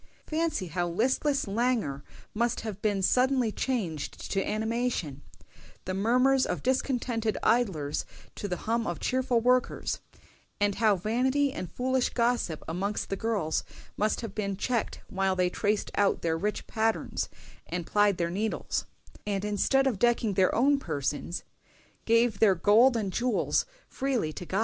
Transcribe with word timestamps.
Fancy 0.25 0.65
how 0.69 0.87
listless 0.87 1.47
languor 1.47 2.03
must 2.33 2.61
have 2.61 2.81
been 2.81 3.03
suddenly 3.03 3.51
changed 3.51 4.31
to 4.31 4.43
animation; 4.43 5.21
the 5.85 5.93
murmurs 5.93 6.43
of 6.47 6.63
discontented 6.63 7.37
idlers 7.43 8.03
to 8.33 8.47
the 8.47 8.57
hum 8.65 8.87
of 8.87 8.99
cheerful 8.99 9.39
workers; 9.41 9.99
and 10.59 10.73
how 10.81 10.95
vanity 10.95 11.53
and 11.53 11.71
foolish 11.71 12.09
gossip 12.09 12.63
amongst 12.67 13.09
the 13.11 13.15
girls 13.15 13.63
must 13.95 14.21
have 14.21 14.33
been 14.33 14.57
checked 14.57 15.01
while 15.07 15.35
they 15.35 15.51
traced 15.51 15.91
out 15.93 16.23
their 16.23 16.35
rich 16.35 16.65
patterns 16.65 17.29
and 17.67 17.85
plied 17.85 18.17
their 18.17 18.31
needles; 18.31 18.87
and 19.27 19.45
instead 19.45 19.85
of 19.85 19.99
decking 19.99 20.33
their 20.33 20.55
own 20.55 20.79
persons, 20.79 21.43
gave 22.05 22.39
their 22.39 22.55
gold 22.55 22.97
and 22.97 23.13
jewels 23.13 23.67
freely 23.87 24.33
to 24.33 24.47
God!" 24.47 24.59